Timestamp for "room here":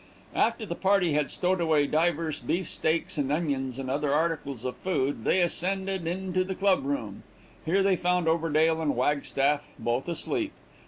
6.83-7.83